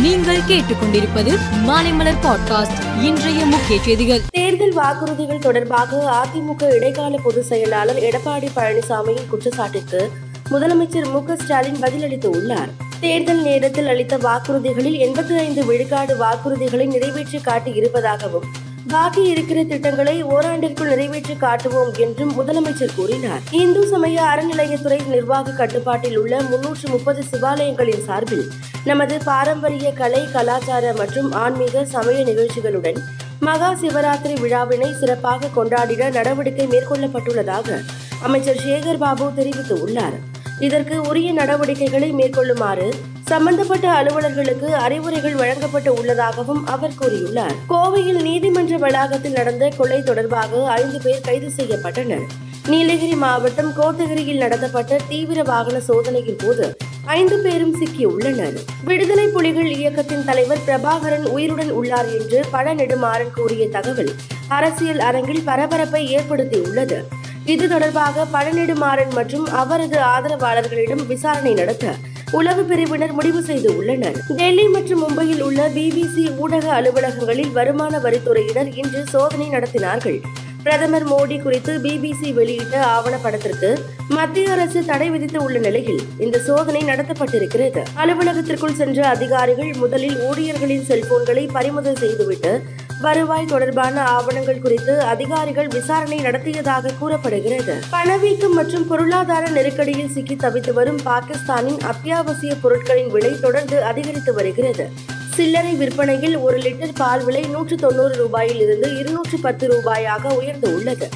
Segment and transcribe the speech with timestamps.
[0.00, 4.20] நீங்கள் கேட்டுக்கொண்டிருப்பது மாலைமலர் பாட்காஸ்ட் இன்றைய முக்கிய செய்திகள்.
[4.30, 10.08] தேர்தல் வாக்குறுதிகள் தொடர்பாக அதிமுக இடைக்கால பொதுச் செயலாளர் எடப்பாடி பழனிசாமியின் குற்றச்சாட்டிற்கு
[10.50, 12.68] முதலமைச்சர் மு ஸ்டாலின் பதிலளித்து உள்ளார்
[13.00, 18.44] தேர்தல் நேரத்தில் அளித்த வாக்குறுதிகளில் எண்பத்தி ஐந்து விழுக்காடு வாக்குறுதிகளை நிறைவேற்றி காட்டி இருப்பதாகவும்
[18.88, 23.40] பாக்கி இருக்கிற திட்டங்களை ஓராண்டிற்குள் நிறைவேற்றி காட்டுவோம் என்றும் முதலமைச்சர் கூறினார்.
[23.50, 28.50] இந்து சமய அறநிலையத்துறை நிர்வாக கட்டுப்பாட்டில் உள்ள முன்னூற்று முப்பது சிவாலயங்களின் சார்பில்
[28.84, 32.96] நமது பாரம்பரிய கலை கலாச்சார மற்றும் ஆன்மீக சமய நிகழ்ச்சிகளுடன்
[33.40, 37.80] மகா சிவராத்திரி விழாவினை சிறப்பாக கொண்டாடிட நடவடிக்கை மேற்கொள்ளப்பட்டுள்ளதாக
[38.22, 40.18] அமைச்சர் சேகர் பாபு தெரிவித்துள்ளார்.
[40.58, 42.94] இதற்கு உரிய நடவடிக்கைகளை மேற்கொள்ளுமாறு
[43.30, 47.54] சம்பந்தப்பட்ட அலுவலர்களுக்கு அறிவுரைகள் வழங்கப்பட்டு உள்ளதாகவும் அவர் கூறியுள்ளார்.
[47.72, 52.24] கோவையில் நீதிமன்ற வளாகத்தில் நடந்த கொலை தொடர்பாக ஐந்து பேர் கைது செய்யப்பட்டனர்.
[52.68, 56.66] நீலகிரி மாவட்டம் கோத்தகிரியில் நடத்தப்பட்ட தீவிர வாகன சோதனையின் போது
[57.04, 58.58] ஐந்து பேரும் சிக்கியுள்ளனர்.
[58.84, 64.12] விடுதலை புலிகள் இயக்கத்தின் தலைவர் பிரபாகரன் உயிருடன் உள்ளார் என்று பல நெடுமாறன் கூறிய தகவல்
[64.48, 67.00] அரசியல் அரங்கில் பரபரப்பை ஏற்படுத்தியுள்ளது.
[67.44, 71.94] இது தொடர்பாக பழநெடுமாறன் மற்றும் அவரது ஆதரவாளர்களிடம் விசாரணை நடத்த
[72.32, 74.18] உளவு பிரிவினர் முடிவு செய்து உள்ளனர்.
[74.36, 80.20] டெல்லி மற்றும் மும்பையில் உள்ள பிபிசி ஊடக அலுவலகங்களில் வருமான வரித்துறையினர் இன்று சோதனை நடத்தினார்கள்.
[80.62, 83.68] பிரதமர் மோடி குறித்து பிபிசி வெளியிட்ட ஆவணப்படத்திற்கு
[84.08, 87.82] மத்திய அரசு தடை விதித்து உள்ள நிலையில் இந்த சோதனை நடத்தப்பட்டிருக்கிறது.
[87.96, 92.62] அலுவலகத்திற்குள் சென்ற அதிகாரிகள் முதலில் ஊழியர்களின் செல்போன்களை பறிமுதல் செய்துவிட்டு
[93.00, 97.74] வருவாய் தொடர்பான ஆவணங்கள் குறித்து அதிகாரிகள் விசாரணை நடத்தியதாக கூறப்படுகிறது.
[97.90, 104.88] பணவீக்கம் மற்றும் பொருளாதார நெருக்கடியில் சிக்கி தவித்து வரும் பாகிஸ்தானின் அத்தியாவசிய பொருட்களின் விலை தொடர்ந்து அதிகரித்து வருகிறது.
[105.34, 111.08] சில்லறை விற்பனையில் ஒரு லிட்டர் பால் விலை நூற்று தொண்ணூறு ரூபாயில் இருந்து இருநூற்று பத்து ரூபாயாக உயர்ந்து உள்ளது.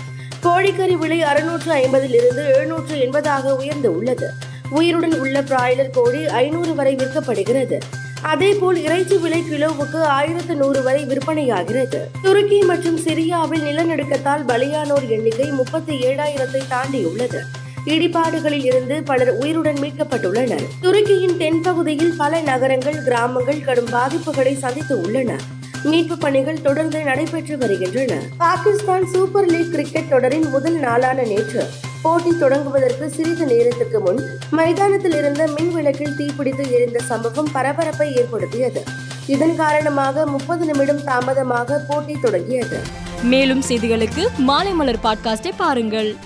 [0.43, 4.31] கோழிக்கறி விலை அறுநூற்று ஐம்பதில் இருந்து எழுநூற்று எண்பதாக உயர்ந்து உள்ளது.
[4.71, 7.79] உயிருடன் உள்ள பிராய்லர் கோழி ஐநூறு வரை விற்கப்படுகிறது.
[8.25, 12.01] அதேபோல் இறைச்சி விலை கிலோவுக்கு ஆயிரத்து நூறு வரை விற்பனையாகிறது.
[12.23, 17.41] துருக்கி மற்றும் சிரியாவில் நிலநடுக்கத்தால் பலியானோர் எண்ணிக்கை முப்பத்தி ஏழாயிரத்தை தாண்டியுள்ளது.
[17.87, 20.65] இடிபாடுகளில் இருந்து பலர் உயிருடன் மீட்கப்பட்டுள்ளனர்.
[20.83, 25.33] துருக்கியின் தென்பகுதியில் பல நகரங்கள் கிராமங்கள் கடும் பாதிப்புகளை சந்தித்து உள்ளன.
[25.85, 28.21] மீட்பு பணிகள் தொடர்ந்து நடைபெற்று வருகின்றன.
[28.39, 31.67] பாகிஸ்தான் சூப்பர் லீக் கிரிக்கெட் தொடரின் முதல் நாளான நேற்று
[32.03, 38.83] போட்டி தொடங்குவதற்கு சிறிது நேரத்துக்கு முன் மைதானத்தில் இருந்த மின் விளக்கில் தீப்பிடித்து எரிந்த சம்பவம் பரபரப்பை ஏற்படுத்தியது.
[39.27, 42.79] இதன் காரணமாக முப்பது நிமிடம் தாமதமாக போட்டி தொடங்கியது.
[43.23, 46.17] மேலும் செய்திகளுக்கு மாலை மலர் பாட்காஸ்டை பாருங்கள்.